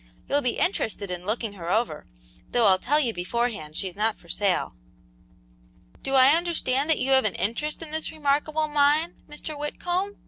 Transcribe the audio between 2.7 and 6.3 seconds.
tell you beforehand she's not for sale." "Do I